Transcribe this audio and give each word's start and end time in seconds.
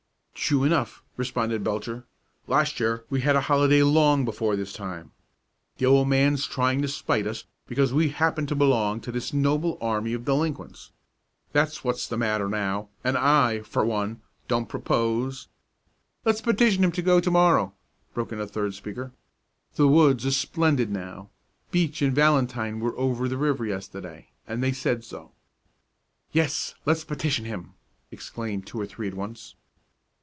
"True 0.33 0.63
enough!" 0.63 1.01
responded 1.17 1.63
Belcher. 1.63 2.03
"Last 2.47 2.79
year 2.79 3.05
we 3.11 3.21
had 3.21 3.35
a 3.37 3.41
holiday 3.41 3.83
long 3.83 4.25
before 4.25 4.55
this 4.57 4.73
time. 4.73 5.11
The 5.77 5.85
old 5.85 6.09
man's 6.09 6.45
trying 6.47 6.81
to 6.81 6.87
spite 6.89 7.27
us 7.27 7.45
because 7.67 7.93
we 7.93 8.09
happen 8.09 8.47
to 8.47 8.55
belong 8.55 8.99
to 9.01 9.11
the 9.13 9.31
noble 9.33 9.77
army 9.79 10.13
of 10.13 10.25
delinquents. 10.25 10.91
That's 11.53 11.83
what's 11.85 12.05
the 12.07 12.17
matter 12.17 12.49
now, 12.49 12.89
and 13.03 13.17
I, 13.17 13.61
for 13.61 13.85
one, 13.85 14.21
don't 14.49 14.67
propose" 14.67 15.47
"Let's 16.25 16.41
petition 16.41 16.83
him 16.83 16.91
to 16.93 17.01
go 17.03 17.21
to 17.21 17.31
morrow," 17.31 17.73
broke 18.13 18.31
in 18.33 18.41
a 18.41 18.47
third 18.47 18.73
speaker. 18.73 19.13
"The 19.75 19.87
woods 19.87 20.25
are 20.25 20.31
splendid 20.31 20.91
now; 20.91 21.29
Beach 21.69 22.01
and 22.01 22.15
Valentine 22.15 22.79
were 22.81 22.97
over 22.97 23.29
the 23.29 23.37
river 23.37 23.65
yesterday, 23.65 24.31
and 24.47 24.61
they 24.63 24.73
said 24.73 25.05
so." 25.05 25.31
"Yes, 26.33 26.73
let's 26.85 27.05
petition 27.05 27.45
him!" 27.45 27.75
exclaimed 28.09 28.65
two 28.67 28.81
or 28.81 28.87
three 28.87 29.07
at 29.07 29.13
once. 29.13 29.55